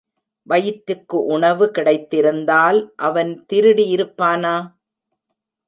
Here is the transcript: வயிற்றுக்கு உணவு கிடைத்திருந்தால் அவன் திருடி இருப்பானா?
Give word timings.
வயிற்றுக்கு 0.47 1.17
உணவு 1.25 1.65
கிடைத்திருந்தால் 1.71 2.79
அவன் 3.01 3.45
திருடி 3.45 3.85
இருப்பானா? 3.95 4.55